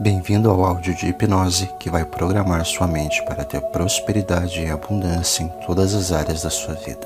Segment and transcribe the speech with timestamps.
[0.00, 5.42] Bem-vindo ao áudio de hipnose que vai programar sua mente para ter prosperidade e abundância
[5.42, 7.04] em todas as áreas da sua vida.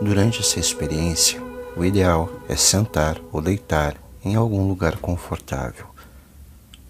[0.00, 1.38] Durante essa experiência,
[1.76, 5.84] o ideal é sentar ou deitar em algum lugar confortável,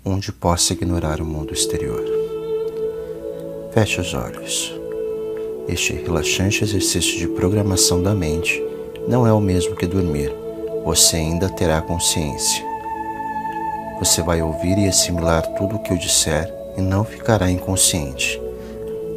[0.05, 2.05] onde possa ignorar o mundo exterior.
[3.73, 4.73] Feche os olhos.
[5.66, 8.62] Este relaxante exercício de programação da mente
[9.09, 10.32] não é o mesmo que dormir,
[10.84, 12.77] você ainda terá consciência
[13.98, 18.41] você vai ouvir e assimilar tudo o que eu disser e não ficará inconsciente.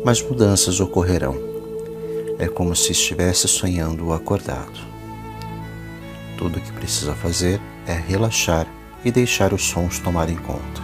[0.03, 1.35] Mas mudanças ocorrerão.
[2.39, 4.79] É como se estivesse sonhando acordado.
[6.35, 8.65] Tudo o que precisa fazer é relaxar
[9.05, 10.81] e deixar os sons tomarem conta.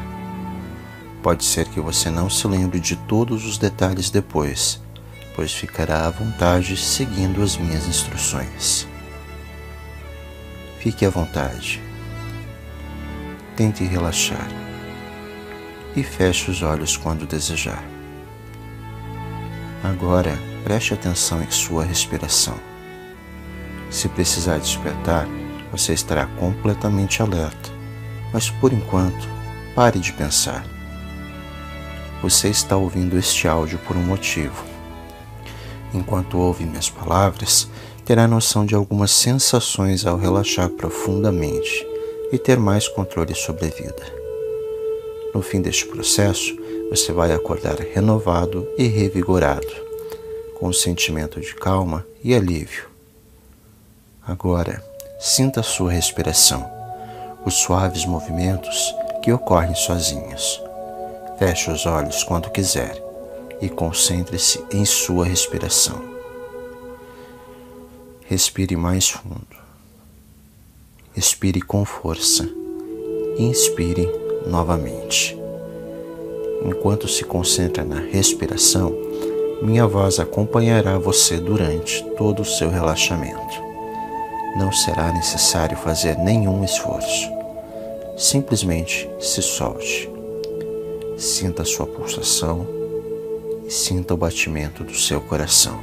[1.23, 4.79] Pode ser que você não se lembre de todos os detalhes depois,
[5.35, 8.87] pois ficará à vontade seguindo as minhas instruções.
[10.79, 11.86] Fique à vontade
[13.57, 14.47] tente relaxar
[15.95, 17.83] e feche os olhos quando desejar.
[19.83, 22.53] Agora preste atenção em sua respiração.
[23.89, 25.27] Se precisar despertar,
[25.71, 27.71] você estará completamente alerta,
[28.31, 29.27] mas por enquanto,
[29.73, 30.63] pare de pensar.
[32.21, 34.63] Você está ouvindo este áudio por um motivo.
[35.93, 37.67] Enquanto ouve minhas palavras,
[38.05, 41.96] terá noção de algumas sensações ao relaxar profundamente
[42.31, 44.17] e ter mais controle sobre a vida.
[45.33, 46.57] No fim deste processo,
[46.89, 49.67] você vai acordar renovado e revigorado,
[50.55, 52.87] com um sentimento de calma e alívio.
[54.25, 54.83] Agora,
[55.19, 56.69] sinta a sua respiração,
[57.45, 60.61] os suaves movimentos que ocorrem sozinhos.
[61.37, 63.03] Feche os olhos quando quiser
[63.61, 66.01] e concentre-se em sua respiração.
[68.25, 69.56] Respire mais fundo.
[71.17, 72.47] Expire com força.
[73.39, 74.07] Inspire
[74.45, 75.35] novamente.
[76.63, 78.95] Enquanto se concentra na respiração,
[79.63, 83.63] minha voz acompanhará você durante todo o seu relaxamento.
[84.59, 87.31] Não será necessário fazer nenhum esforço.
[88.15, 90.07] Simplesmente se solte.
[91.17, 92.67] Sinta a sua pulsação
[93.65, 95.81] e sinta o batimento do seu coração.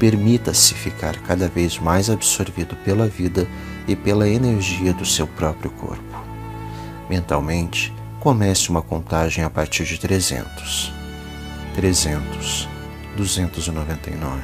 [0.00, 3.46] Permita-se ficar cada vez mais absorvido pela vida
[3.86, 6.24] e pela energia do seu próprio corpo.
[7.08, 10.92] Mentalmente, comece uma contagem a partir de 300.
[11.74, 12.68] 300,
[13.16, 14.42] 299,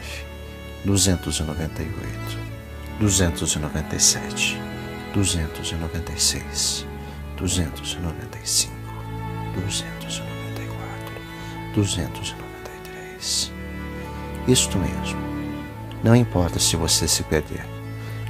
[0.85, 2.39] 298,
[3.01, 4.61] 297,
[5.15, 6.87] 296,
[7.37, 8.75] 295,
[9.55, 11.15] 294,
[11.75, 13.53] 293.
[14.47, 15.21] Isto mesmo.
[16.05, 17.72] Não importa se você se perder.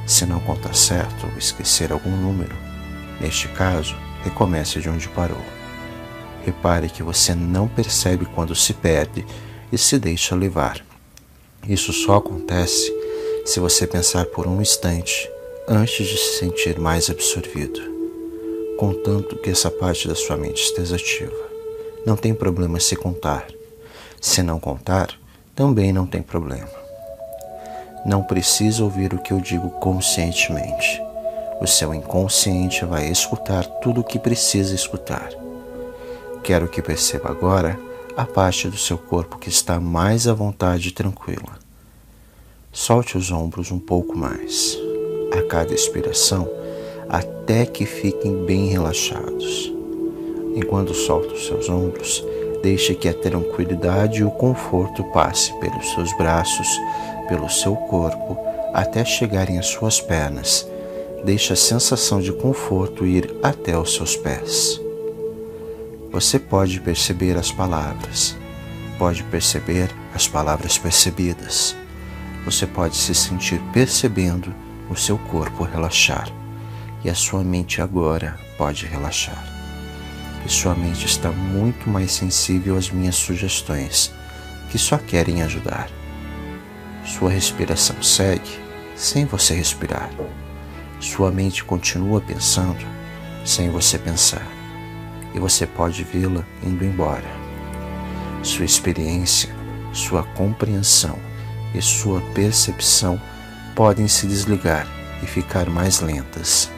[0.07, 2.55] Se não contar certo ou esquecer algum número,
[3.21, 5.43] neste caso, recomece de onde parou.
[6.45, 9.25] Repare que você não percebe quando se perde
[9.71, 10.85] e se deixa levar.
[11.69, 12.93] Isso só acontece
[13.45, 15.31] se você pensar por um instante
[15.69, 17.81] antes de se sentir mais absorvido,
[18.79, 21.51] contanto que essa parte da sua mente esteja ativa.
[22.05, 23.47] Não tem problema se contar.
[24.21, 25.17] Se não contar,
[25.55, 26.82] também não tem problema.
[28.05, 31.01] Não precisa ouvir o que eu digo conscientemente.
[31.61, 35.31] O seu inconsciente vai escutar tudo o que precisa escutar.
[36.43, 37.79] Quero que perceba agora
[38.17, 41.61] a parte do seu corpo que está mais à vontade e tranquila.
[42.73, 44.77] Solte os ombros um pouco mais,
[45.39, 46.49] a cada expiração,
[47.09, 49.73] até que fiquem bem relaxados.
[50.57, 52.25] Enquanto solta os seus ombros,
[52.63, 56.69] deixe que a tranquilidade e o conforto passe pelos seus braços,
[57.29, 58.39] pelo seu corpo
[58.73, 60.67] até chegarem às suas pernas.
[61.25, 64.81] Deixe a sensação de conforto ir até os seus pés.
[66.11, 68.37] Você pode perceber as palavras,
[68.99, 71.77] pode perceber as palavras percebidas.
[72.45, 74.53] Você pode se sentir percebendo
[74.91, 76.29] o seu corpo relaxar
[77.05, 79.52] e a sua mente agora pode relaxar.
[80.45, 84.13] E sua mente está muito mais sensível às minhas sugestões,
[84.71, 85.89] que só querem ajudar.
[87.05, 88.59] Sua respiração segue
[88.97, 90.11] sem você respirar.
[91.01, 92.85] Sua mente continua pensando
[93.45, 94.47] sem você pensar.
[95.35, 97.27] E você pode vê-la indo embora.
[98.43, 99.55] Sua experiência,
[99.93, 101.19] sua compreensão
[101.75, 103.21] e sua percepção
[103.75, 104.87] podem se desligar
[105.23, 106.71] e ficar mais lentas.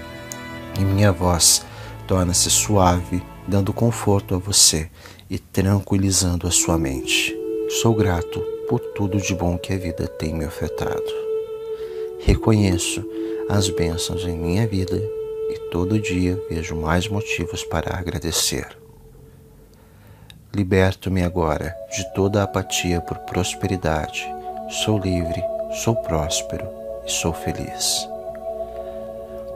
[0.78, 1.64] E minha voz
[2.06, 4.90] torna-se suave, dando conforto a você
[5.28, 7.36] e tranquilizando a sua mente.
[7.80, 11.24] Sou grato por tudo de bom que a vida tem me ofertado.
[12.20, 13.04] Reconheço
[13.48, 18.66] as bênçãos em minha vida e todo dia vejo mais motivos para agradecer.
[20.54, 24.24] Liberto-me agora de toda a apatia por prosperidade.
[24.84, 25.42] Sou livre,
[25.82, 26.66] sou próspero
[27.04, 28.13] e sou feliz.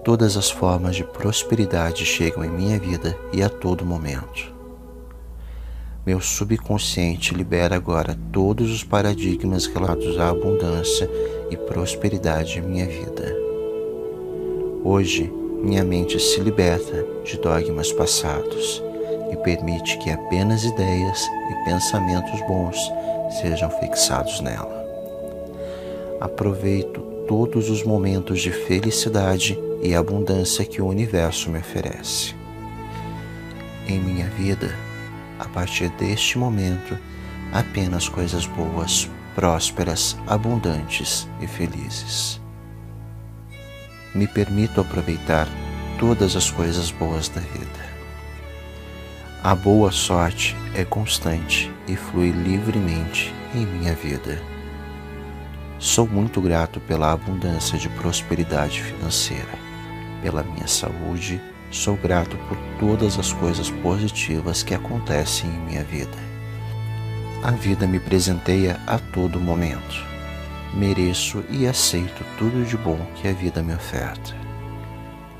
[0.04, 4.54] Todas as formas de prosperidade chegam em minha vida e a todo momento.
[6.06, 11.10] Meu subconsciente libera agora todos os paradigmas relatos à abundância
[11.50, 13.36] e prosperidade em minha vida.
[14.82, 15.30] Hoje,
[15.62, 18.82] minha mente se liberta de dogmas passados
[19.30, 22.78] e permite que apenas ideias e pensamentos bons
[23.42, 24.78] sejam fixados nela.
[26.20, 32.34] Aproveito todos os momentos de felicidade e abundância que o universo me oferece.
[33.86, 34.74] Em minha vida,
[35.38, 36.98] a partir deste momento,
[37.52, 42.40] apenas coisas boas, prósperas, abundantes e felizes.
[44.14, 45.46] Me permito aproveitar
[45.98, 47.88] todas as coisas boas da vida.
[49.42, 54.42] A boa sorte é constante e flui livremente em minha vida.
[55.78, 59.67] Sou muito grato pela abundância de prosperidade financeira,
[60.22, 66.16] pela minha saúde, sou grato por todas as coisas positivas que acontecem em minha vida.
[67.42, 70.06] A vida me presenteia a todo momento.
[70.74, 74.34] Mereço e aceito tudo de bom que a vida me oferta.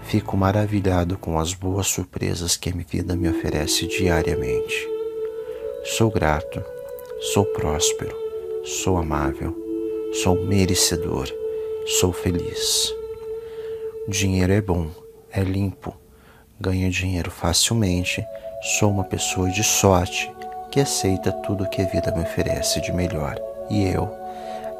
[0.02, 4.88] Fico maravilhado com as boas surpresas que a vida me oferece diariamente.
[5.84, 6.62] Sou grato,
[7.34, 8.16] sou próspero,
[8.64, 9.54] sou amável,
[10.22, 11.28] sou merecedor,
[12.00, 12.94] sou feliz.
[14.08, 14.86] Dinheiro é bom,
[15.30, 15.94] é limpo,
[16.58, 18.24] ganho dinheiro facilmente,
[18.78, 20.32] sou uma pessoa de sorte
[20.72, 23.38] que aceita tudo que a vida me oferece de melhor.
[23.68, 24.10] E eu,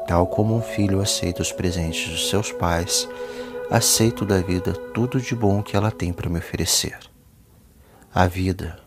[0.07, 3.07] tal como um filho aceita os presentes dos seus pais,
[3.69, 6.97] aceito da vida tudo de bom que ela tem para me oferecer.
[8.11, 8.79] A vida,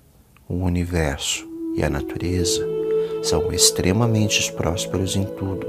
[0.49, 2.67] o universo e a natureza
[3.23, 5.69] são extremamente prósperos em tudo,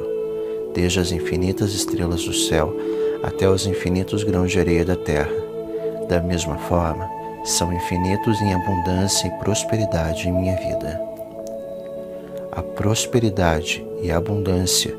[0.73, 2.75] desde as infinitas estrelas do céu
[3.23, 5.33] até os infinitos grãos de areia da terra.
[6.07, 7.09] Da mesma forma,
[7.43, 11.01] são infinitos em abundância e prosperidade em minha vida.
[12.51, 14.95] A prosperidade e a abundância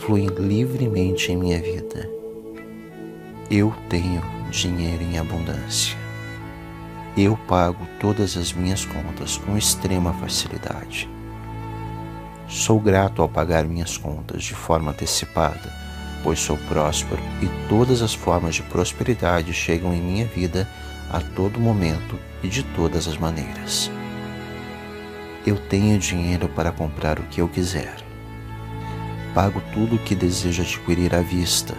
[0.00, 2.18] fluem livremente em minha vida
[3.50, 5.96] eu tenho dinheiro em abundância.
[7.16, 11.08] Eu pago todas as minhas contas com extrema facilidade.
[12.46, 15.72] Sou grato ao pagar minhas contas de forma antecipada,
[16.22, 20.68] pois sou próspero e todas as formas de prosperidade chegam em minha vida
[21.10, 23.90] a todo momento e de todas as maneiras.
[25.46, 27.96] Eu tenho dinheiro para comprar o que eu quiser.
[29.34, 31.74] Pago tudo o que desejo adquirir à vista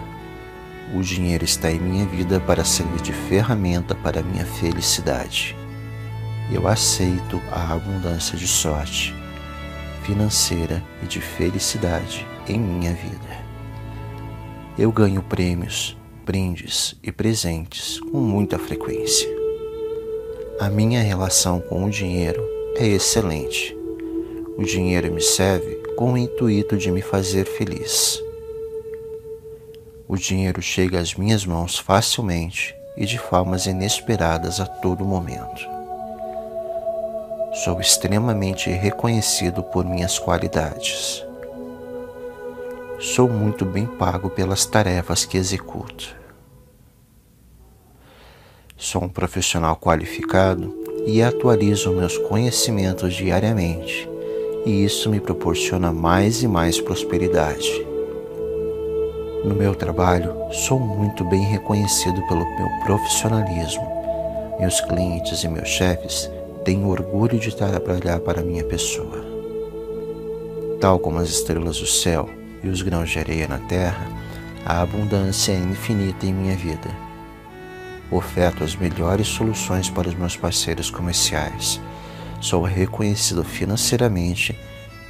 [0.92, 5.56] o dinheiro está em minha vida para servir de ferramenta para minha felicidade.
[6.50, 9.14] Eu aceito a abundância de sorte
[10.02, 13.49] financeira e de felicidade em minha vida.
[14.80, 15.94] Eu ganho prêmios,
[16.24, 19.28] brindes e presentes com muita frequência.
[20.58, 22.42] A minha relação com o dinheiro
[22.76, 23.76] é excelente.
[24.56, 28.18] O dinheiro me serve com o intuito de me fazer feliz.
[30.08, 35.60] O dinheiro chega às minhas mãos facilmente e de formas inesperadas a todo momento.
[37.52, 41.22] Sou extremamente reconhecido por minhas qualidades.
[43.00, 46.14] Sou muito bem pago pelas tarefas que executo.
[48.76, 50.74] Sou um profissional qualificado
[51.06, 54.06] e atualizo meus conhecimentos diariamente,
[54.66, 57.70] e isso me proporciona mais e mais prosperidade.
[59.46, 63.90] No meu trabalho, sou muito bem reconhecido pelo meu profissionalismo.
[64.60, 66.30] Meus clientes e meus chefes
[66.66, 69.24] têm orgulho de trabalhar para minha pessoa.
[70.78, 74.06] Tal como as estrelas do céu e os grãos de areia na terra,
[74.64, 76.88] a abundância é infinita em minha vida.
[78.10, 81.80] Oferto as melhores soluções para os meus parceiros comerciais.
[82.40, 84.58] Sou reconhecido financeiramente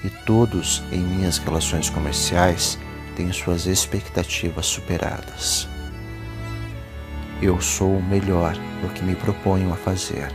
[0.04, 2.78] e todos em minhas relações comerciais
[3.16, 5.68] têm suas expectativas superadas.
[7.40, 10.30] Eu sou o melhor no que me proponho a fazer.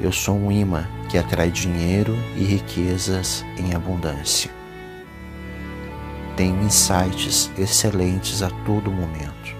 [0.00, 4.61] Eu sou um imã que atrai dinheiro e riquezas em abundância.
[6.36, 9.56] Tenho insights excelentes a todo momento.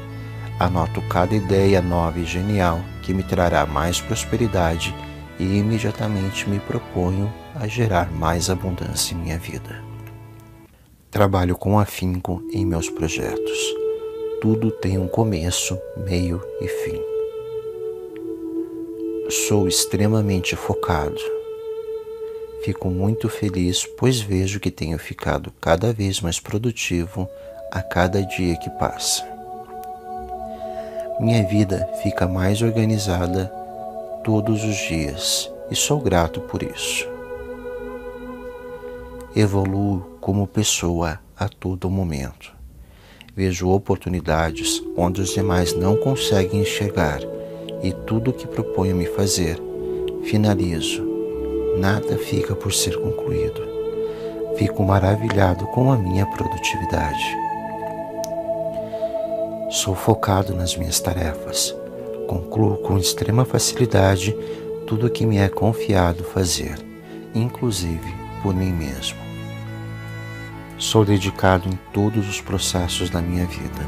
[0.58, 4.94] Anoto cada ideia nova e genial que me trará mais prosperidade
[5.38, 9.82] e imediatamente me proponho a gerar mais abundância em minha vida.
[11.10, 13.58] Trabalho com afinco em meus projetos.
[14.40, 17.00] tudo tem um começo, meio e fim.
[19.28, 21.41] Sou extremamente focado.
[22.64, 27.28] Fico muito feliz, pois vejo que tenho ficado cada vez mais produtivo
[27.72, 29.26] a cada dia que passa.
[31.18, 33.46] Minha vida fica mais organizada
[34.22, 37.08] todos os dias e sou grato por isso.
[39.34, 42.54] Evoluo como pessoa a todo momento.
[43.34, 47.20] Vejo oportunidades onde os demais não conseguem enxergar
[47.82, 49.58] e tudo o que proponho me fazer,
[50.22, 51.11] finalizo.
[51.76, 53.62] Nada fica por ser concluído.
[54.56, 57.36] Fico maravilhado com a minha produtividade.
[59.70, 61.74] Sou focado nas minhas tarefas.
[62.28, 64.36] Concluo com extrema facilidade
[64.86, 66.78] tudo o que me é confiado fazer,
[67.34, 69.18] inclusive por mim mesmo.
[70.76, 73.86] Sou dedicado em todos os processos da minha vida.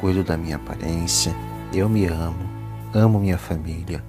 [0.00, 1.32] Cuido da minha aparência,
[1.72, 2.50] eu me amo,
[2.92, 4.02] amo minha família,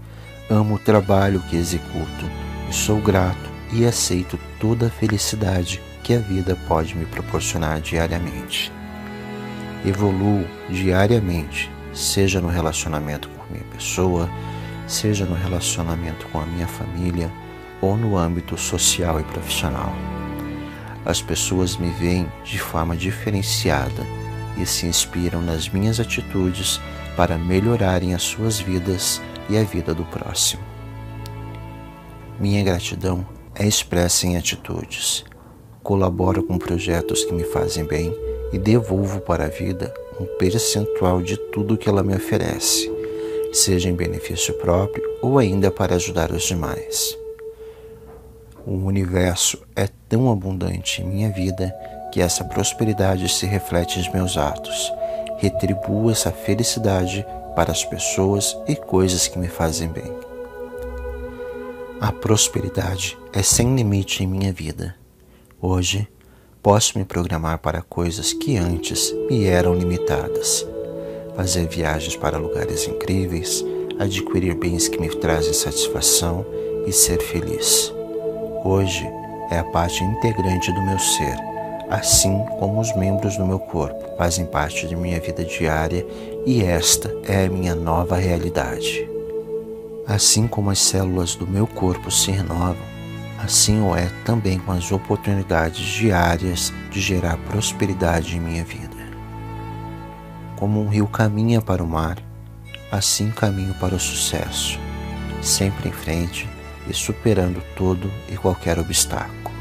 [0.50, 6.20] amo o trabalho que executo e sou grato e aceito toda a felicidade que a
[6.20, 8.72] vida pode me proporcionar diariamente.
[9.86, 14.30] Evoluo diariamente, seja no relacionamento com minha pessoa,
[14.88, 17.32] seja no relacionamento com a minha família
[17.82, 19.94] ou no âmbito social e profissional.
[21.06, 24.04] As pessoas me veem de forma diferenciada
[24.58, 26.80] e se inspiram nas minhas atitudes
[27.16, 30.75] para melhorarem as suas vidas e a vida do próximo.
[32.40, 33.26] Minha gratidão
[33.56, 35.24] é expressa em atitudes.
[35.82, 38.14] Colaboro com projetos que me fazem bem
[38.52, 42.92] e devolvo para a vida um percentual de tudo que ela me oferece,
[43.54, 47.18] seja em benefício próprio ou ainda para ajudar os demais.
[48.66, 51.74] O universo é tão abundante em minha vida
[52.12, 54.92] que essa prosperidade se reflete em meus atos.
[55.38, 57.26] Retribuo essa felicidade
[57.56, 60.35] para as pessoas e coisas que me fazem bem.
[62.02, 64.96] A prosperidade é sem limite em minha vida.
[65.62, 66.08] Hoje,
[66.62, 70.66] posso me programar para coisas que antes me eram limitadas.
[71.36, 73.64] Fazer viagens para lugares incríveis,
[74.00, 76.46] adquirir bens que me trazem satisfação
[76.86, 77.94] e ser feliz
[78.66, 79.08] hoje
[79.52, 81.38] é a parte integrante do meu ser,
[81.90, 86.06] assim como os membros do meu corpo fazem parte de minha vida diária
[86.46, 89.15] e esta é a minha nova realidade.
[90.08, 92.78] Assim como as células do meu corpo se renovam,
[93.44, 98.96] assim o é também com as oportunidades diárias de gerar prosperidade em minha vida.
[100.58, 102.20] Como um rio caminha para o mar,
[102.92, 104.80] assim caminho para o sucesso,
[105.42, 106.48] sempre em frente
[106.88, 109.56] e superando todo e qualquer obstáculo.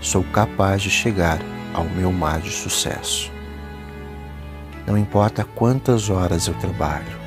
[0.00, 1.40] Sou capaz de chegar
[1.72, 3.28] ao meu mar de sucesso.
[4.86, 7.18] Não importa quantas horas eu trabalho,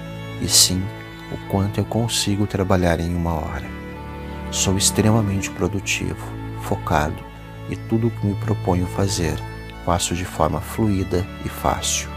[0.42, 0.82] e sim
[1.32, 3.66] o quanto eu consigo trabalhar em uma hora.
[4.52, 6.26] Sou extremamente produtivo,
[6.62, 7.24] focado
[7.70, 9.38] e tudo o que me proponho fazer
[9.88, 12.10] faço de forma fluida e fácil.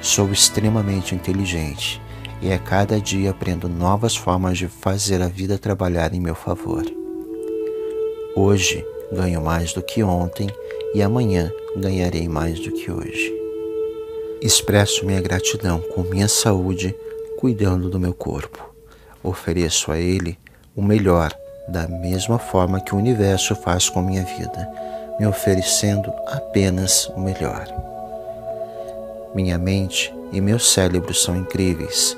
[0.00, 2.00] Sou extremamente inteligente
[2.40, 6.84] e a cada dia aprendo novas formas de fazer a vida trabalhar em meu favor.
[8.36, 10.48] Hoje ganho mais do que ontem
[10.94, 13.34] e amanhã ganharei mais do que hoje.
[14.40, 16.94] Expresso minha gratidão com minha saúde,
[17.38, 18.68] cuidando do meu corpo.
[19.22, 20.38] Ofereço a ele
[20.76, 21.32] o melhor,
[21.66, 24.68] da mesma forma que o universo faz com minha vida,
[25.18, 27.66] me oferecendo apenas o melhor.
[29.34, 32.16] Minha mente e meu cérebro são incríveis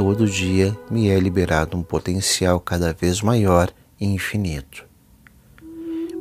[0.00, 4.86] todo dia me é liberado um potencial cada vez maior e infinito.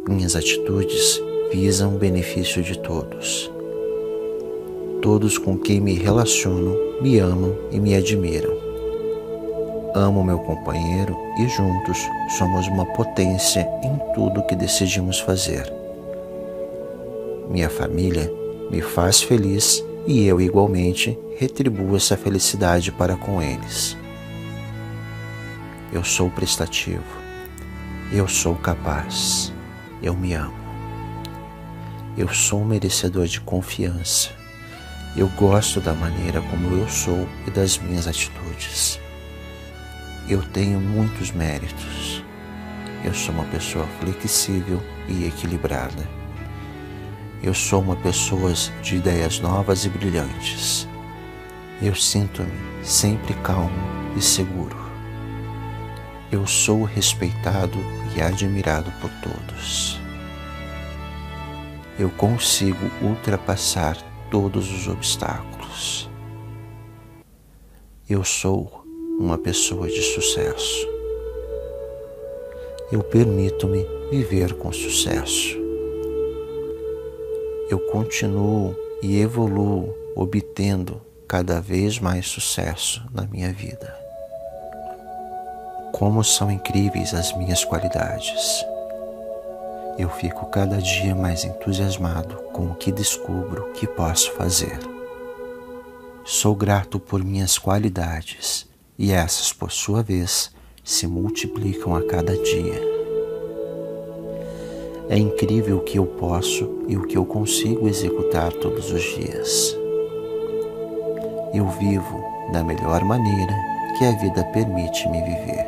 [0.05, 1.17] Minhas atitudes
[1.49, 3.49] visam o benefício de todos.
[5.01, 8.53] Todos com quem me relaciono me amam e me admiram.
[9.95, 11.97] Amo meu companheiro e juntos
[12.37, 15.71] somos uma potência em tudo que decidimos fazer.
[17.49, 18.29] Minha família
[18.69, 23.95] me faz feliz e eu igualmente retribuo essa felicidade para com eles.
[25.93, 27.03] Eu sou prestativo,
[28.11, 29.53] eu sou capaz,
[30.03, 30.59] eu me amo.
[32.17, 34.38] Eu sou merecedor de confiança.
[35.15, 38.99] Eu gosto da maneira como eu sou e das minhas atitudes.
[40.29, 42.23] Eu tenho muitos méritos.
[43.03, 46.07] Eu sou uma pessoa flexível e equilibrada.
[47.41, 50.87] Eu sou uma pessoa de ideias novas e brilhantes.
[51.81, 52.51] Eu sinto-me
[52.83, 53.71] sempre calmo
[54.15, 54.77] e seguro.
[56.31, 57.79] Eu sou respeitado
[58.15, 59.99] e admirado por todos.
[61.97, 63.97] Eu consigo ultrapassar
[64.29, 66.09] todos os obstáculos.
[68.09, 68.83] Eu sou
[69.19, 70.87] uma pessoa de sucesso.
[72.91, 75.57] Eu permito-me viver com sucesso.
[77.69, 83.95] Eu continuo e evoluo obtendo cada vez mais sucesso na minha vida.
[85.91, 88.65] Como são incríveis as minhas qualidades.
[89.99, 94.79] Eu fico cada dia mais entusiasmado com o que descubro que posso fazer.
[96.23, 98.65] Sou grato por minhas qualidades
[98.97, 100.51] e essas, por sua vez,
[100.85, 102.81] se multiplicam a cada dia.
[105.09, 109.75] É incrível o que eu posso e o que eu consigo executar todos os dias.
[111.53, 113.53] Eu vivo da melhor maneira
[113.97, 115.67] que a vida permite me viver.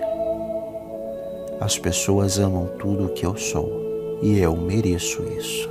[1.60, 3.90] As pessoas amam tudo o que eu sou
[4.22, 5.70] e eu mereço isso.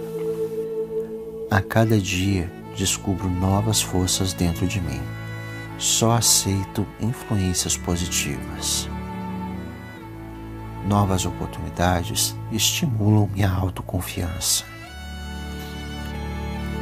[1.51, 5.01] A cada dia descubro novas forças dentro de mim.
[5.79, 8.89] Só aceito influências positivas.
[10.87, 14.65] Novas oportunidades estimulam minha autoconfiança.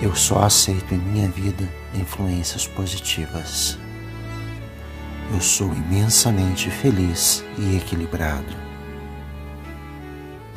[0.01, 3.79] Eu só aceito em minha vida influências positivas.
[5.33, 8.68] Eu sou imensamente feliz e equilibrado.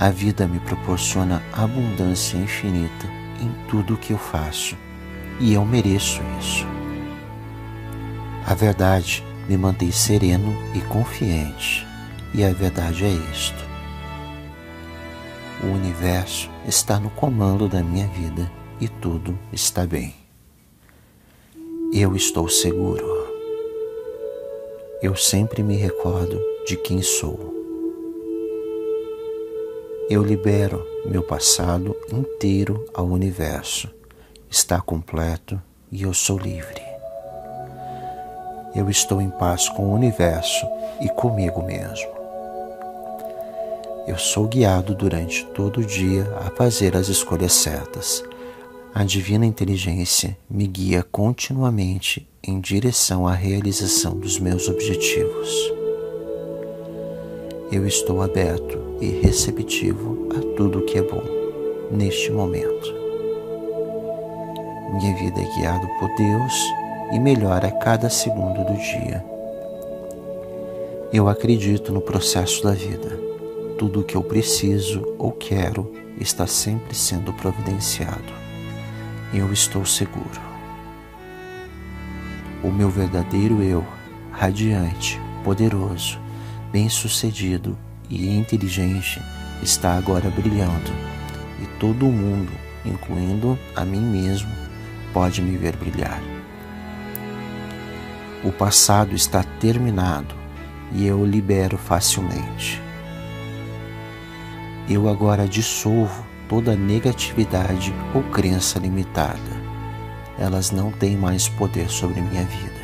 [0.01, 3.05] A vida me proporciona abundância infinita
[3.39, 4.75] em tudo o que eu faço
[5.39, 6.65] e eu mereço isso.
[8.43, 11.85] A verdade me mantém sereno e confiante,
[12.33, 13.63] e a verdade é isto:
[15.63, 20.15] o universo está no comando da minha vida e tudo está bem.
[21.93, 23.05] Eu estou seguro.
[24.99, 27.60] Eu sempre me recordo de quem sou.
[30.09, 33.89] Eu libero meu passado inteiro ao universo
[34.51, 36.81] está completo e eu sou livre.
[38.75, 40.65] Eu estou em paz com o universo
[40.99, 42.11] e comigo mesmo.
[44.05, 48.23] Eu sou guiado durante todo o dia a fazer as escolhas certas.
[48.93, 55.71] A divina inteligência me guia continuamente em direção à realização dos meus objetivos.
[57.71, 61.23] Eu estou aberto e receptivo a tudo que é bom
[61.89, 62.93] neste momento.
[64.93, 66.53] Minha vida é guiada por Deus
[67.11, 69.25] e melhora a cada segundo do dia.
[71.11, 73.19] Eu acredito no processo da vida.
[73.77, 78.31] Tudo o que eu preciso ou quero está sempre sendo providenciado.
[79.33, 80.51] Eu estou seguro.
[82.63, 83.83] O meu verdadeiro eu,
[84.31, 86.19] radiante, poderoso,
[86.71, 87.75] bem-sucedido
[88.11, 89.21] e inteligente,
[89.63, 90.91] está agora brilhando
[91.61, 92.51] e todo mundo,
[92.85, 94.51] incluindo a mim mesmo,
[95.13, 96.21] pode me ver brilhar.
[98.43, 100.35] O passado está terminado
[100.91, 102.81] e eu o libero facilmente.
[104.89, 109.61] Eu agora dissolvo toda negatividade ou crença limitada.
[110.37, 112.81] Elas não têm mais poder sobre minha vida.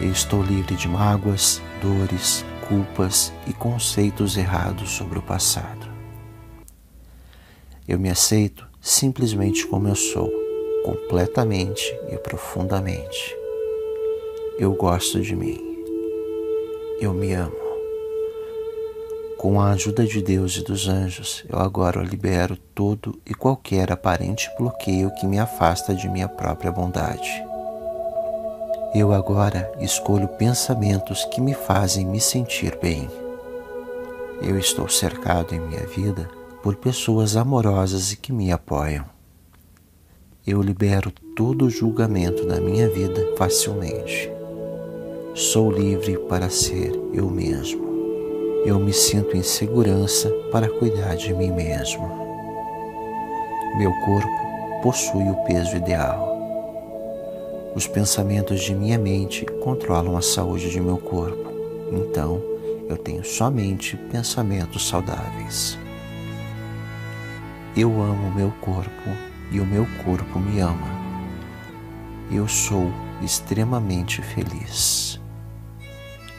[0.00, 5.90] Eu estou livre de mágoas, dores, culpas e conceitos errados sobre o passado.
[7.86, 10.30] Eu me aceito simplesmente como eu sou,
[10.84, 13.36] completamente e profundamente.
[14.58, 15.60] Eu gosto de mim.
[17.00, 17.62] Eu me amo.
[19.36, 24.48] Com a ajuda de Deus e dos anjos, eu agora libero todo e qualquer aparente
[24.56, 27.51] bloqueio que me afasta de minha própria bondade.
[28.94, 33.08] Eu agora escolho pensamentos que me fazem me sentir bem.
[34.42, 36.28] Eu estou cercado em minha vida
[36.62, 39.06] por pessoas amorosas e que me apoiam.
[40.46, 44.30] Eu libero todo julgamento da minha vida facilmente.
[45.34, 47.82] Sou livre para ser eu mesmo.
[48.66, 52.06] Eu me sinto em segurança para cuidar de mim mesmo.
[53.78, 56.31] Meu corpo possui o peso ideal.
[57.74, 61.50] Os pensamentos de minha mente controlam a saúde de meu corpo.
[61.90, 62.42] Então,
[62.86, 65.78] eu tenho somente pensamentos saudáveis.
[67.74, 69.08] Eu amo meu corpo
[69.50, 71.02] e o meu corpo me ama.
[72.30, 75.18] Eu sou extremamente feliz.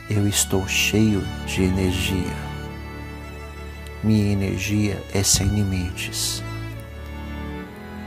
[0.08, 2.38] Eu estou cheio de energia.
[4.04, 6.44] Minha energia é sem limites.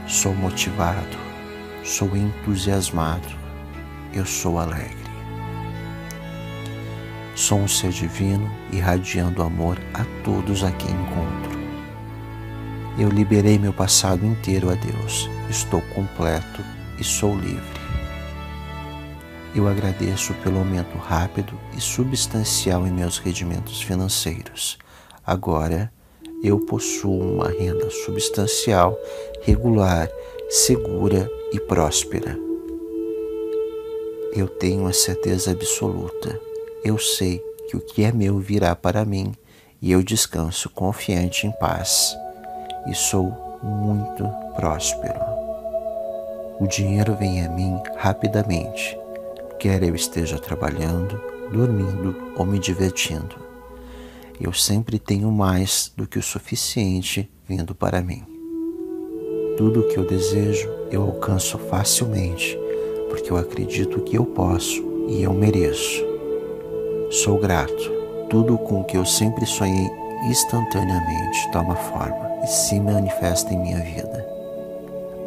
[0.07, 1.26] Sou motivado,
[1.87, 3.29] sou entusiasmado,
[4.13, 5.07] eu sou alegre.
[7.33, 11.57] Sou um ser divino irradiando amor a todos a quem encontro.
[12.99, 15.29] Eu liberei meu passado inteiro a Deus.
[15.49, 16.61] Estou completo
[16.99, 17.79] e sou livre.
[19.55, 24.77] Eu agradeço pelo aumento rápido e substancial em meus rendimentos financeiros.
[25.25, 25.91] Agora,
[26.43, 28.99] eu possuo uma renda substancial,
[29.43, 30.09] regular,
[30.49, 32.39] segura e próspera.
[34.33, 36.39] Eu tenho a certeza absoluta.
[36.85, 39.33] Eu sei que o que é meu virá para mim
[39.81, 42.15] e eu descanso confiante em paz
[42.89, 43.29] e sou
[43.61, 45.19] muito próspero.
[46.61, 48.97] O dinheiro vem a mim rapidamente,
[49.59, 53.35] quer eu esteja trabalhando, dormindo ou me divertindo.
[54.39, 58.36] Eu sempre tenho mais do que o suficiente vindo para mim.
[59.57, 62.55] Tudo o que eu desejo eu alcanço facilmente,
[63.09, 66.05] porque eu acredito que eu posso e eu mereço.
[67.09, 67.91] Sou grato.
[68.29, 69.89] Tudo com o que eu sempre sonhei
[70.29, 74.27] instantaneamente toma forma e se manifesta em minha vida.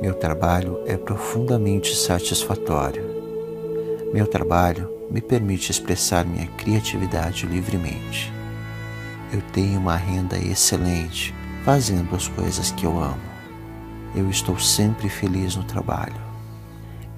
[0.01, 3.03] Meu trabalho é profundamente satisfatório.
[4.13, 8.33] Meu trabalho me permite expressar minha criatividade livremente.
[9.33, 13.30] Eu tenho uma renda excelente fazendo as coisas que eu amo.
[14.15, 16.21] Eu estou sempre feliz no trabalho.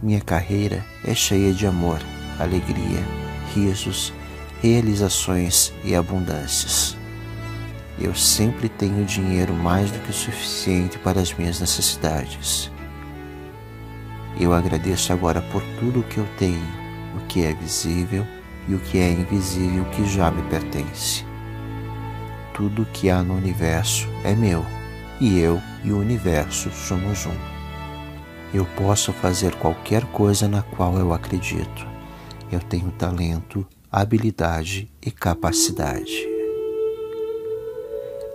[0.03, 2.01] Minha carreira é cheia de amor,
[2.39, 3.03] alegria,
[3.55, 4.13] risos,
[4.61, 6.97] realizações e abundâncias.
[7.99, 12.71] Eu sempre tenho dinheiro mais do que o suficiente para as minhas necessidades.
[14.39, 16.67] Eu agradeço agora por tudo o que eu tenho,
[17.17, 18.27] o que é visível
[18.69, 21.25] e o que é invisível que já me pertence.
[22.53, 24.65] Tudo que há no universo é meu,
[25.23, 27.37] e eu e o universo somos um.
[28.53, 31.87] Eu posso fazer qualquer coisa na qual eu acredito.
[32.51, 36.29] Eu tenho talento, habilidade e capacidade.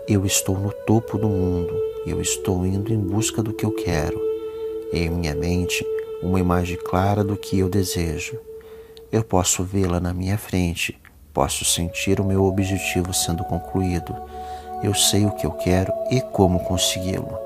[0.08, 1.74] Eu estou no topo do mundo,
[2.06, 4.18] eu estou indo em busca do que eu quero.
[4.94, 5.86] Em minha mente,
[6.24, 8.40] uma imagem clara do que eu desejo.
[9.12, 10.98] Eu posso vê-la na minha frente,
[11.34, 14.16] posso sentir o meu objetivo sendo concluído.
[14.84, 17.38] Eu sei o que eu quero e como consegui-lo.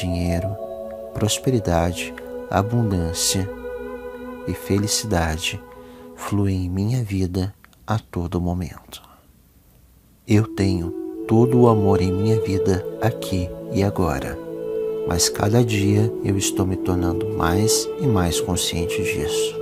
[0.00, 0.48] Dinheiro,
[1.12, 2.14] prosperidade,
[2.50, 3.48] abundância
[4.46, 5.60] e felicidade
[6.14, 7.52] fluem em minha vida
[7.86, 9.02] a todo momento.
[10.26, 10.90] Eu tenho
[11.26, 14.38] todo o amor em minha vida aqui e agora.
[15.06, 19.54] Mas cada dia eu estou me tornando mais e mais consciente disso.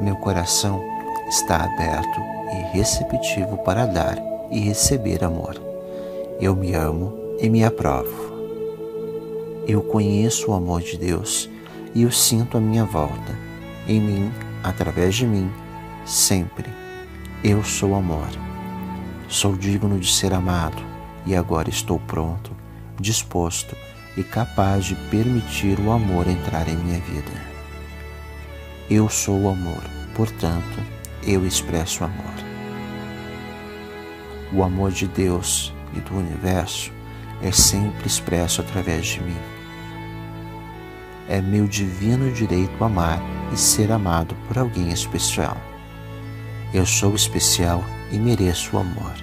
[0.00, 0.82] Meu coração
[1.28, 2.20] está aberto
[2.52, 5.60] e receptivo para dar e receber amor.
[6.40, 8.30] Eu me amo e me aprovo.
[9.66, 11.48] Eu conheço o amor de Deus
[11.94, 13.38] e o sinto à minha volta,
[13.86, 14.32] em mim,
[14.62, 15.50] através de mim,
[16.04, 16.68] sempre.
[17.44, 18.28] Eu sou amor.
[19.28, 20.82] Sou digno de ser amado
[21.24, 22.50] e agora estou pronto,
[22.98, 23.76] disposto
[24.16, 27.50] e capaz de permitir o amor entrar em minha vida.
[28.90, 29.82] Eu sou o amor,
[30.16, 30.80] portanto,
[31.24, 32.49] eu expresso amor.
[34.52, 36.92] O amor de Deus e do universo
[37.40, 39.36] é sempre expresso através de mim.
[41.28, 45.56] É meu divino direito amar e ser amado por alguém especial.
[46.74, 49.14] Eu sou especial e mereço o amor.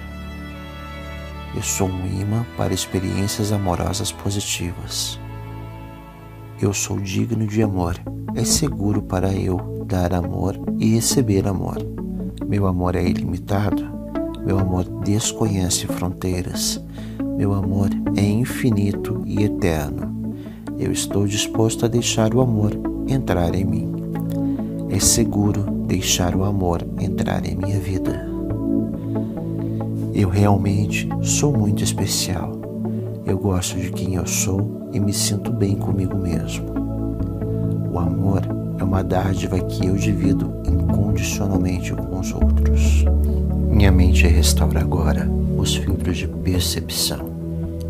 [1.54, 5.20] Eu sou um imã para experiências amorosas positivas.
[6.60, 7.96] Eu sou digno de amor.
[8.34, 11.76] É seguro para eu dar amor e receber amor.
[12.46, 13.97] Meu amor é ilimitado.
[14.48, 16.82] Meu amor desconhece fronteiras.
[17.36, 20.32] Meu amor é infinito e eterno.
[20.78, 22.72] Eu estou disposto a deixar o amor
[23.06, 23.92] entrar em mim.
[24.88, 28.26] É seguro deixar o amor entrar em minha vida.
[30.14, 32.58] Eu realmente sou muito especial.
[33.26, 36.64] Eu gosto de quem eu sou e me sinto bem comigo mesmo.
[37.92, 38.40] O amor
[38.78, 43.04] é uma dádiva que eu divido incondicionalmente com os outros.
[43.70, 47.30] Minha mente restaura agora os filtros de percepção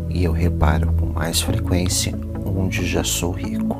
[0.09, 2.13] e eu reparo com mais frequência
[2.45, 3.77] onde já sou rico.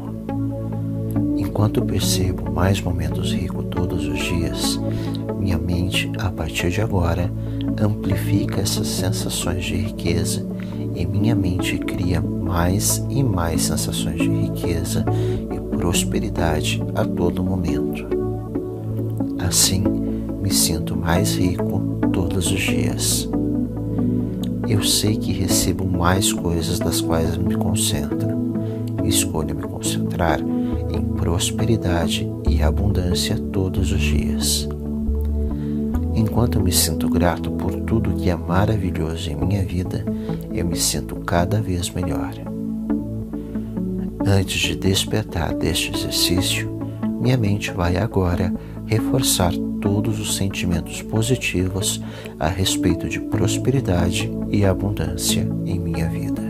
[1.37, 4.79] Enquanto percebo mais momentos ricos todos os dias,
[5.39, 7.31] minha mente, a partir de agora,
[7.81, 10.45] amplifica essas sensações de riqueza
[10.95, 15.05] e minha mente cria mais e mais sensações de riqueza
[15.53, 18.05] e prosperidade a todo momento.
[19.39, 19.83] Assim,
[20.49, 21.79] me sinto mais rico
[22.11, 23.29] todos os dias.
[24.67, 28.55] Eu sei que recebo mais coisas das quais me concentro.
[29.05, 30.39] Escolho me concentrar
[30.91, 34.67] em prosperidade e abundância todos os dias.
[36.15, 40.03] Enquanto me sinto grato por tudo que é maravilhoso em minha vida,
[40.51, 42.33] eu me sinto cada vez melhor.
[44.25, 46.75] Antes de despertar deste exercício,
[47.21, 48.51] minha mente vai agora
[48.87, 52.01] reforçar todos os sentimentos positivos
[52.39, 56.41] a respeito de prosperidade e abundância em minha vida.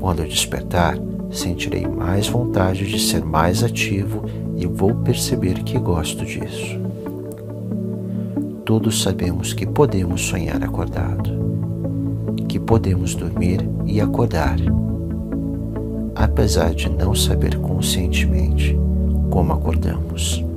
[0.00, 0.96] Quando eu despertar,
[1.30, 4.24] sentirei mais vontade de ser mais ativo
[4.56, 6.78] e vou perceber que gosto disso.
[8.64, 11.30] Todos sabemos que podemos sonhar acordado,
[12.48, 14.58] que podemos dormir e acordar,
[16.14, 18.78] apesar de não saber conscientemente
[19.30, 20.47] como acordamos.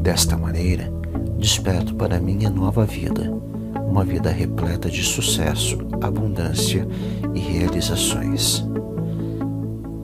[0.00, 0.90] Desta maneira,
[1.38, 3.32] desperto para minha nova vida,
[3.88, 6.86] uma vida repleta de sucesso, abundância
[7.34, 8.64] e realizações.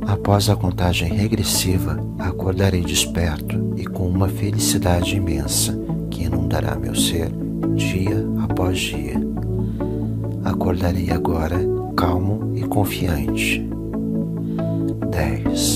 [0.06, 5.78] Após a contagem regressiva, acordarei desperto e com uma felicidade imensa
[6.10, 7.30] que inundará meu ser
[7.74, 9.20] dia após dia.
[10.44, 11.58] Acordarei agora
[11.96, 13.66] calmo e confiante.
[15.10, 15.73] 10,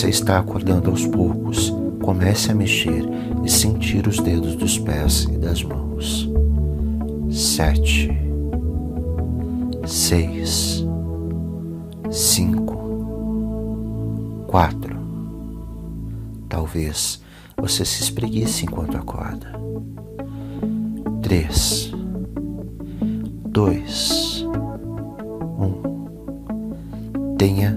[0.00, 1.70] Você está acordando aos poucos.
[2.00, 3.04] Comece a mexer
[3.44, 6.26] e sentir os dedos dos pés e das mãos.
[7.30, 8.10] Sete
[9.86, 10.82] seis,
[12.10, 12.78] cinco,
[14.46, 14.98] quatro.
[16.48, 17.20] Talvez
[17.58, 19.52] você se espreguice enquanto acorda.
[21.20, 21.92] Três,
[23.44, 24.46] dois,
[25.58, 27.36] um.
[27.36, 27.69] Tenha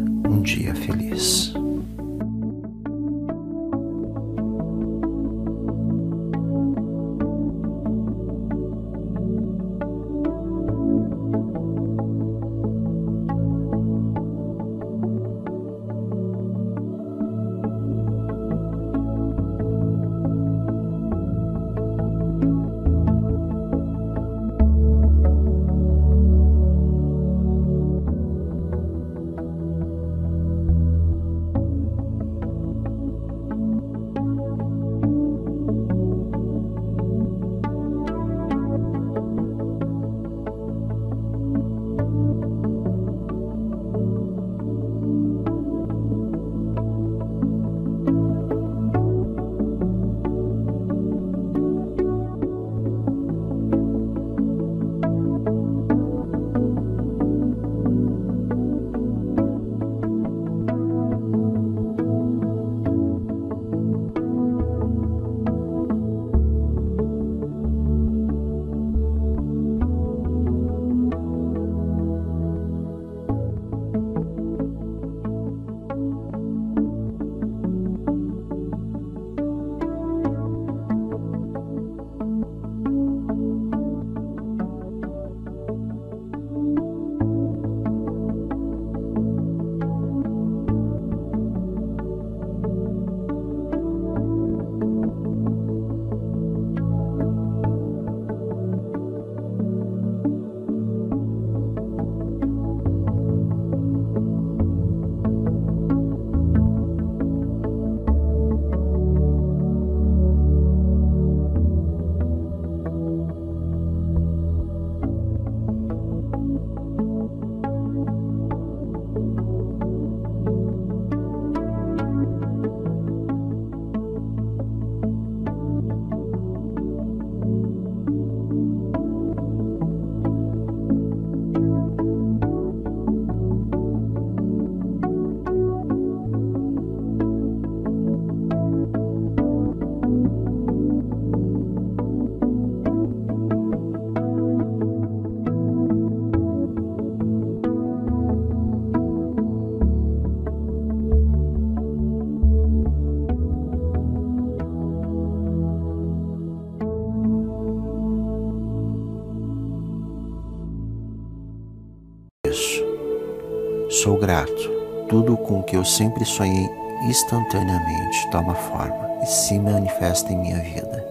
[164.33, 164.71] grato.
[165.07, 166.67] Tudo com o que eu sempre sonhei
[167.07, 171.05] instantaneamente toma forma e se manifesta em minha vida.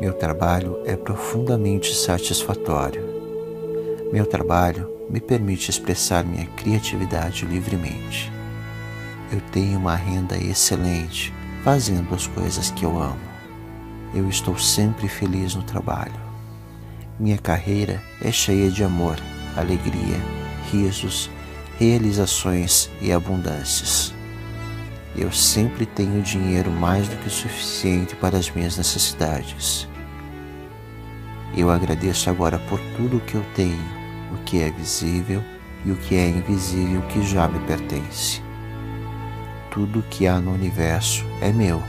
[0.00, 3.00] Meu trabalho é profundamente satisfatório.
[4.12, 8.32] Meu trabalho me permite expressar minha criatividade livremente.
[9.32, 13.20] Eu tenho uma renda excelente fazendo as coisas que eu amo.
[14.12, 16.20] Eu estou sempre feliz no trabalho.
[17.20, 19.16] Minha carreira é cheia de amor,
[19.56, 20.20] alegria,
[20.72, 21.30] risos
[21.78, 24.14] realizações e abundâncias.
[25.14, 29.88] Eu sempre tenho dinheiro mais do que o suficiente para as minhas necessidades.
[31.56, 33.82] Eu agradeço agora por tudo o que eu tenho,
[34.32, 35.42] o que é visível
[35.84, 38.42] e o que é invisível que já me pertence.
[39.70, 41.82] Tudo que há no universo é meu,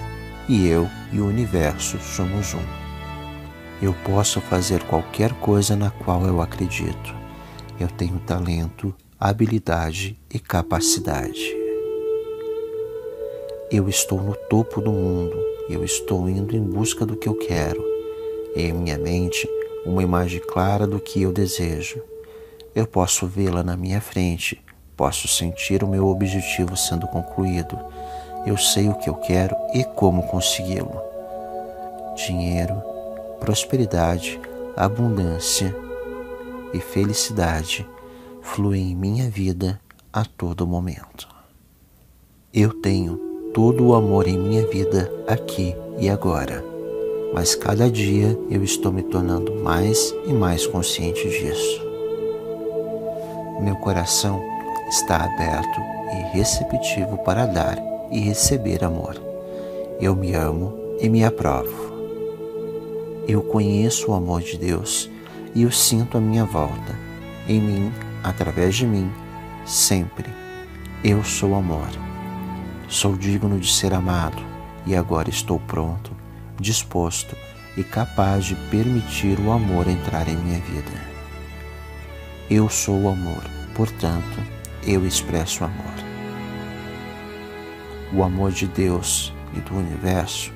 [0.47, 2.63] e eu e o universo somos um.
[3.81, 7.15] Eu posso fazer qualquer coisa na qual eu acredito.
[7.79, 11.51] Eu tenho talento, habilidade e capacidade.
[13.71, 15.35] Eu estou no topo do mundo,
[15.67, 17.83] eu estou indo em busca do que eu quero.
[18.55, 19.49] Em minha mente,
[19.83, 21.99] uma imagem clara do que eu desejo.
[22.75, 24.63] Eu posso vê-la na minha frente,
[24.95, 27.75] posso sentir o meu objetivo sendo concluído.
[28.45, 31.01] Eu sei o que eu quero e como consegui-lo.
[32.15, 32.75] Dinheiro,
[33.39, 34.39] prosperidade,
[34.75, 35.75] abundância
[36.71, 37.83] e felicidade
[38.47, 39.79] fluem em minha vida
[40.11, 41.27] a todo momento.
[42.53, 43.17] Eu tenho
[43.53, 46.63] todo o amor em minha vida aqui e agora,
[47.33, 51.81] mas cada dia eu estou me tornando mais e mais consciente disso.
[53.61, 54.41] Meu coração
[54.89, 55.79] está aberto
[56.13, 57.77] e receptivo para dar
[58.11, 59.21] e receber amor.
[59.99, 61.91] Eu me amo e me aprovo.
[63.27, 65.09] Eu conheço o amor de Deus
[65.53, 66.97] e o sinto à minha volta,
[67.47, 67.91] em mim,
[68.23, 69.11] através de mim,
[69.65, 70.29] sempre.
[71.03, 71.89] Eu sou amor.
[72.87, 74.41] Sou digno de ser amado
[74.85, 76.11] e agora estou pronto,
[76.59, 77.35] disposto
[77.75, 81.07] e capaz de permitir o amor entrar em minha vida.
[82.49, 83.43] Eu sou o amor,
[83.75, 84.41] portanto,
[84.83, 85.93] eu expresso amor.
[88.13, 90.51] O amor de Deus e do universo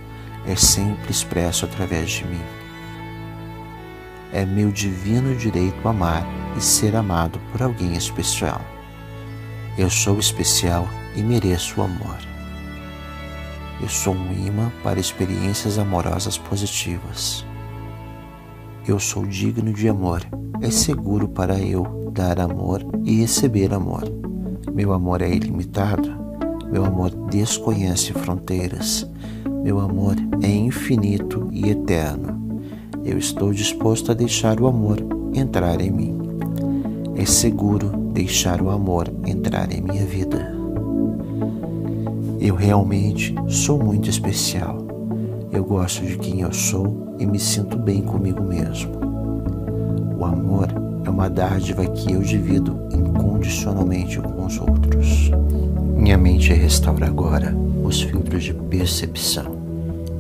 [0.48, 2.61] é sempre expresso através de mim.
[4.34, 6.26] É meu divino direito amar
[6.58, 8.62] e ser amado por alguém especial.
[9.78, 12.18] Eu sou especial e mereço o amor.
[13.82, 17.46] Eu sou um imã para experiências amorosas positivas.
[18.88, 20.22] Eu sou digno de amor.
[20.62, 24.04] É seguro para eu dar amor e receber amor.
[24.74, 26.10] Meu amor é ilimitado.
[26.72, 29.10] Meu amor desconhece fronteiras.
[29.64, 32.51] Meu amor é infinito e eterno.
[33.04, 35.00] Eu estou disposto a deixar o amor
[35.34, 36.18] entrar em mim.
[37.16, 40.56] É seguro deixar o amor entrar em minha vida.
[42.40, 44.86] Eu realmente sou muito especial.
[45.52, 48.92] Eu gosto de quem eu sou e me sinto bem comigo mesmo.
[50.20, 50.68] O amor
[51.04, 55.32] é uma dádiva que eu divido incondicionalmente com os outros.
[55.96, 59.60] Minha mente restaura agora os filtros de percepção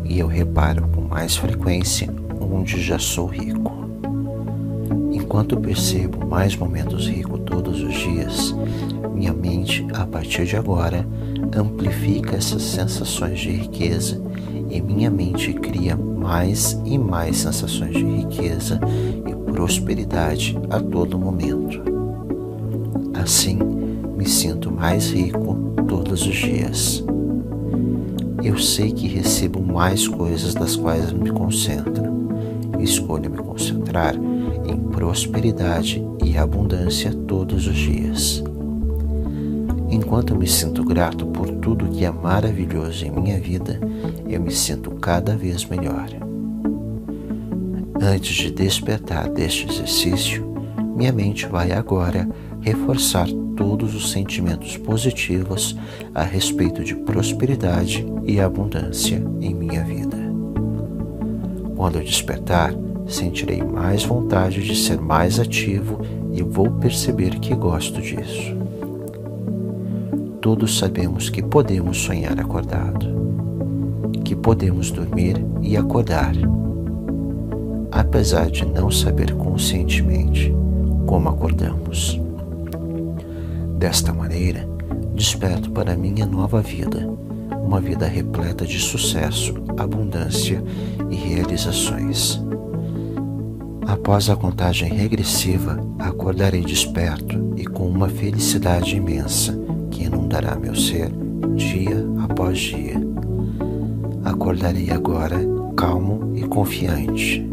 [0.03, 2.20] e eu reparo com mais frequência
[2.51, 3.71] onde já sou rico.
[5.11, 8.55] Enquanto percebo mais momentos ricos todos os dias,
[9.13, 11.07] minha mente, a partir de agora,
[11.55, 14.21] amplifica essas sensações de riqueza
[14.69, 18.79] e minha mente cria mais e mais sensações de riqueza
[19.27, 21.81] e prosperidade a todo momento.
[23.13, 23.59] Assim,
[24.17, 25.55] me sinto mais rico
[25.87, 27.03] todos os dias.
[28.43, 32.10] Eu sei que recebo mais coisas das quais me concentro.
[32.81, 38.43] Escolho me concentrar em prosperidade e abundância todos os dias.
[39.89, 43.79] Enquanto me sinto grato por tudo que é maravilhoso em minha vida,
[44.27, 46.09] eu me sinto cada vez melhor.
[48.01, 50.51] Antes de despertar deste exercício,
[50.95, 52.27] minha mente vai agora
[52.61, 55.77] reforçar todos os sentimentos positivos
[56.15, 60.10] a respeito de prosperidade e abundância em minha vida.
[61.81, 62.75] Quando eu despertar,
[63.07, 65.99] sentirei mais vontade de ser mais ativo
[66.31, 68.55] e vou perceber que gosto disso.
[70.39, 73.07] Todos sabemos que podemos sonhar acordado,
[74.23, 76.35] que podemos dormir e acordar,
[77.91, 80.53] apesar de não saber conscientemente
[81.07, 82.21] como acordamos.
[83.79, 84.69] Desta maneira,
[85.15, 87.09] desperto para minha nova vida,
[87.71, 90.61] uma vida repleta de sucesso, abundância
[91.09, 92.37] e realizações.
[93.87, 99.57] Após a contagem regressiva, acordarei desperto e com uma felicidade imensa
[99.89, 101.13] que inundará meu ser
[101.55, 103.01] dia após dia.
[104.25, 105.39] Acordarei agora
[105.77, 107.49] calmo e confiante.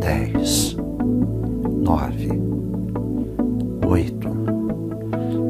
[0.00, 0.76] 10,
[1.82, 2.28] 9,
[3.86, 4.30] 8.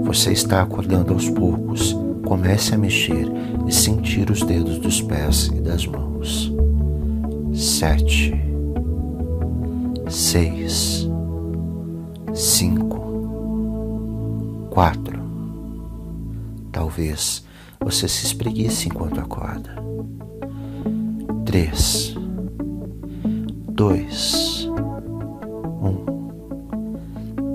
[0.02, 1.96] Você está acordando aos poucos.
[2.24, 3.26] Comece a mexer
[3.66, 6.52] e sentir os dedos dos pés e das mãos.
[7.54, 8.34] Sete,
[10.08, 11.08] seis,
[12.34, 13.00] cinco,
[14.70, 15.20] quatro,
[16.72, 17.44] Talvez
[17.80, 19.74] Você se espreguiça enquanto acorda.
[21.44, 22.14] Três,
[23.68, 24.68] dois,
[25.82, 26.04] um.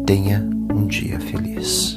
[0.06, 1.95] Tenha um dia feliz.